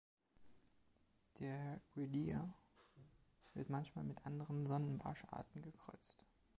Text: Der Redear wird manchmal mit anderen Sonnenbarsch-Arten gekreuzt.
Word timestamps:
Der 1.39 1.79
Redear 1.95 2.51
wird 3.53 3.69
manchmal 3.69 4.03
mit 4.03 4.25
anderen 4.25 4.65
Sonnenbarsch-Arten 4.65 5.61
gekreuzt. 5.61 6.17